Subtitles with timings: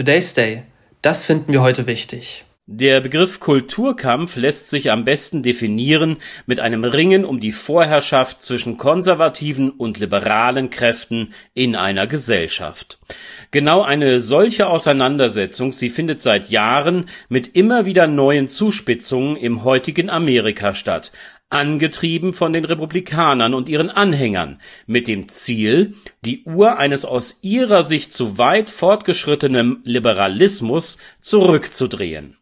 [0.00, 0.62] Today's Day.
[1.02, 2.46] Das finden wir heute wichtig.
[2.64, 8.78] Der Begriff Kulturkampf lässt sich am besten definieren mit einem Ringen um die Vorherrschaft zwischen
[8.78, 12.98] konservativen und liberalen Kräften in einer Gesellschaft.
[13.50, 20.08] Genau eine solche Auseinandersetzung, sie findet seit Jahren mit immer wieder neuen Zuspitzungen im heutigen
[20.08, 21.12] Amerika statt,
[21.50, 25.94] angetrieben von den Republikanern und ihren Anhängern, mit dem Ziel,
[26.24, 32.36] die Uhr eines aus ihrer Sicht zu weit fortgeschrittenen Liberalismus zurückzudrehen.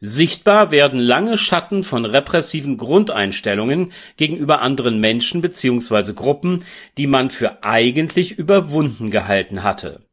[0.00, 6.12] Sichtbar werden lange Schatten von repressiven Grundeinstellungen gegenüber anderen Menschen bzw.
[6.12, 6.64] Gruppen,
[6.98, 10.05] die man für eigentlich überwunden gehalten hatte.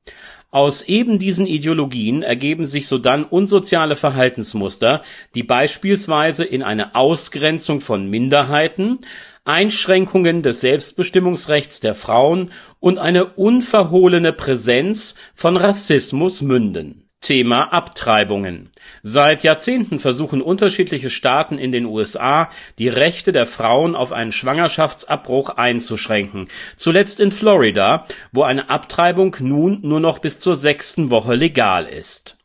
[0.54, 5.02] Aus eben diesen Ideologien ergeben sich sodann unsoziale Verhaltensmuster,
[5.34, 9.00] die beispielsweise in eine Ausgrenzung von Minderheiten,
[9.46, 18.70] Einschränkungen des Selbstbestimmungsrechts der Frauen und eine unverhohlene Präsenz von Rassismus münden Thema Abtreibungen.
[19.02, 25.50] Seit Jahrzehnten versuchen unterschiedliche Staaten in den USA, die Rechte der Frauen auf einen Schwangerschaftsabbruch
[25.50, 31.88] einzuschränken, zuletzt in Florida, wo eine Abtreibung nun nur noch bis zur sechsten Woche legal
[31.88, 32.38] ist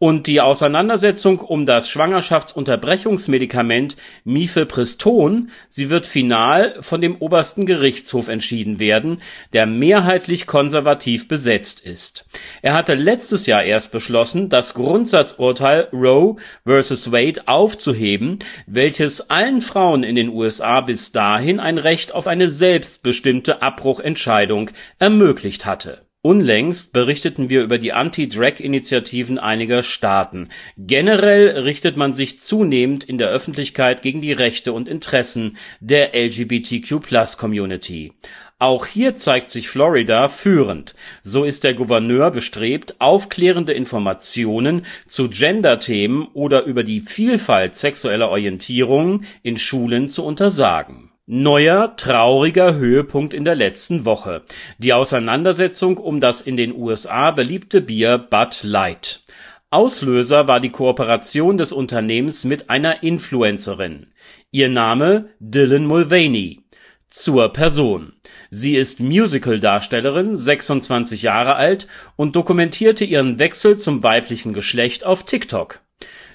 [0.00, 8.80] und die Auseinandersetzung um das Schwangerschaftsunterbrechungsmedikament Mifepriston, sie wird final von dem obersten Gerichtshof entschieden
[8.80, 9.20] werden,
[9.52, 12.24] der mehrheitlich konservativ besetzt ist.
[12.62, 17.12] Er hatte letztes Jahr erst beschlossen, das Grundsatzurteil Roe vs.
[17.12, 23.60] Wade aufzuheben, welches allen Frauen in den USA bis dahin ein Recht auf eine selbstbestimmte
[23.60, 30.50] Abbruchentscheidung ermöglicht hatte Unlängst berichteten wir über die Anti-Drag-Initiativen einiger Staaten.
[30.76, 38.12] Generell richtet man sich zunehmend in der Öffentlichkeit gegen die Rechte und Interessen der LGBTQ-Plus-Community.
[38.58, 40.94] Auch hier zeigt sich Florida führend.
[41.22, 49.22] So ist der Gouverneur bestrebt, aufklärende Informationen zu Gender-Themen oder über die Vielfalt sexueller Orientierung
[49.42, 54.42] in Schulen zu untersagen Neuer trauriger Höhepunkt in der letzten Woche:
[54.78, 59.22] Die Auseinandersetzung um das in den USA beliebte Bier Bud Light.
[59.70, 64.08] Auslöser war die Kooperation des Unternehmens mit einer Influencerin.
[64.50, 66.64] Ihr Name Dylan Mulvaney.
[67.06, 68.14] Zur Person:
[68.50, 71.86] Sie ist Musicaldarstellerin, 26 Jahre alt
[72.16, 75.78] und dokumentierte ihren Wechsel zum weiblichen Geschlecht auf TikTok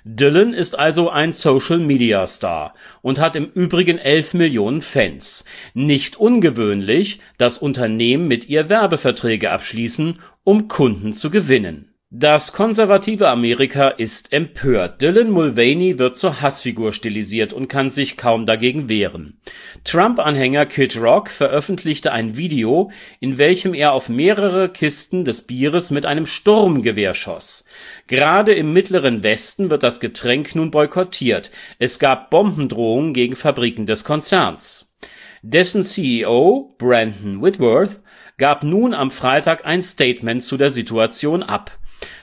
[0.08, 5.46] Dylan ist also ein Social-Media-Star und hat im Übrigen elf Millionen Fans.
[5.74, 13.90] Nicht ungewöhnlich, dass Unternehmen mit ihr Werbeverträge abschließen, um Kunden zu gewinnen das konservative Amerika
[13.90, 15.02] ist empört.
[15.02, 19.42] Dylan Mulvaney wird zur Hassfigur stilisiert und kann sich kaum dagegen wehren.
[19.84, 26.06] Trump-Anhänger Kid Rock veröffentlichte ein Video, in welchem er auf mehrere Kisten des Bieres mit
[26.06, 27.66] einem Sturmgewehr schoss.
[28.08, 31.52] Gerade im Mittleren Westen wird das Getränk nun boykottiert.
[31.80, 34.96] Es gab Bombendrohungen gegen Fabriken des Konzerns.
[35.42, 38.00] Dessen CEO, Brandon Whitworth,
[38.38, 41.78] gab nun am Freitag ein Statement zu der Situation ab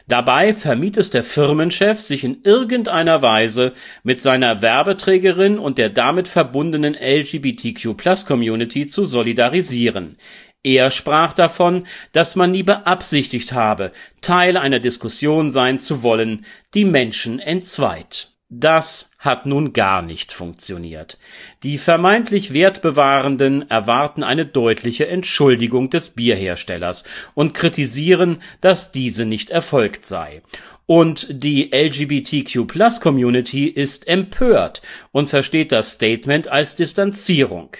[0.08, 3.72] Dabei vermied es der Firmenchef, sich in irgendeiner Weise
[4.02, 10.18] mit seiner Werbeträgerin und der damit verbundenen LGBTQ+-Community zu solidarisieren.
[10.64, 16.44] Er sprach davon, dass man nie beabsichtigt habe, Teil einer Diskussion sein zu wollen,
[16.74, 21.18] die Menschen entzweit das hat nun gar nicht funktioniert.
[21.62, 30.04] Die vermeintlich Wertbewahrenden erwarten eine deutliche Entschuldigung des Bierherstellers und kritisieren, dass diese nicht erfolgt
[30.04, 30.42] sei.
[30.84, 34.82] Und die LGBTQ-Plus-Community ist empört
[35.12, 37.70] und versteht das Statement als Distanzierung.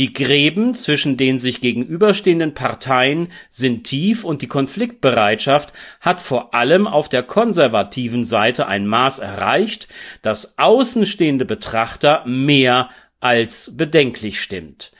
[0.00, 6.86] Die Gräben zwischen den sich gegenüberstehenden Parteien sind tief und die Konfliktbereitschaft hat vor allem
[6.86, 9.88] auf der konservativen Seite ein Maß erreicht,
[10.22, 12.88] das außenstehende Betrachter mehr
[13.20, 14.92] als bedenklich stimmt.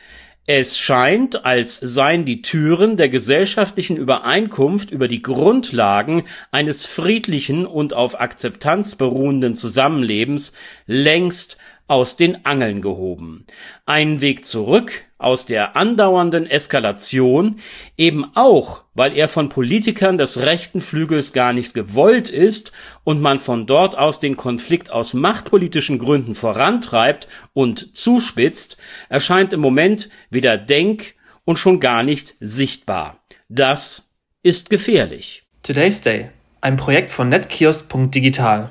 [0.45, 7.95] Es scheint, als seien die Türen der gesellschaftlichen Übereinkunft über die Grundlagen eines friedlichen und
[7.95, 10.53] auf Akzeptanz beruhenden Zusammenlebens
[10.87, 11.57] längst
[11.91, 13.47] aus den Angeln gehoben.
[13.85, 17.57] Ein Weg zurück aus der andauernden Eskalation,
[17.97, 22.71] eben auch, weil er von Politikern des rechten Flügels gar nicht gewollt ist
[23.03, 28.77] und man von dort aus den Konflikt aus machtpolitischen Gründen vorantreibt und zuspitzt,
[29.09, 31.15] erscheint im Moment weder denk-
[31.45, 33.19] und schon gar nicht sichtbar.
[33.49, 34.13] Das
[34.45, 35.43] ist gefährlich.
[35.65, 38.71] Today's Day, ein Projekt von netkiosk.digital.